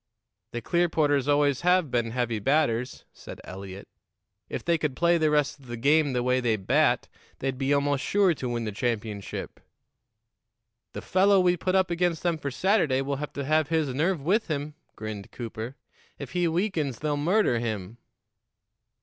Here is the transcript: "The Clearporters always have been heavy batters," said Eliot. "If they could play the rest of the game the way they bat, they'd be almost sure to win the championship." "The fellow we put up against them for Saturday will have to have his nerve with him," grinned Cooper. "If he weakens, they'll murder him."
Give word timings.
"The 0.51 0.63
Clearporters 0.63 1.27
always 1.27 1.61
have 1.61 1.91
been 1.91 2.09
heavy 2.09 2.39
batters," 2.39 3.05
said 3.13 3.39
Eliot. 3.43 3.87
"If 4.49 4.65
they 4.65 4.79
could 4.79 4.95
play 4.95 5.19
the 5.19 5.29
rest 5.29 5.59
of 5.59 5.67
the 5.67 5.77
game 5.77 6.13
the 6.13 6.23
way 6.23 6.39
they 6.39 6.55
bat, 6.55 7.07
they'd 7.37 7.55
be 7.59 7.71
almost 7.71 8.03
sure 8.03 8.33
to 8.33 8.49
win 8.49 8.63
the 8.63 8.71
championship." 8.71 9.59
"The 10.93 11.03
fellow 11.03 11.39
we 11.39 11.55
put 11.55 11.75
up 11.75 11.91
against 11.91 12.23
them 12.23 12.39
for 12.39 12.49
Saturday 12.49 13.03
will 13.03 13.17
have 13.17 13.33
to 13.33 13.45
have 13.45 13.67
his 13.69 13.93
nerve 13.93 14.19
with 14.23 14.47
him," 14.47 14.73
grinned 14.95 15.29
Cooper. 15.31 15.75
"If 16.17 16.31
he 16.31 16.47
weakens, 16.47 16.97
they'll 16.97 17.15
murder 17.15 17.59
him." 17.59 17.97